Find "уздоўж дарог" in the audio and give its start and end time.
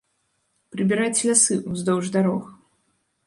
1.73-2.43